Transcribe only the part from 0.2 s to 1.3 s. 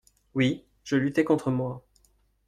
Oui, je luttai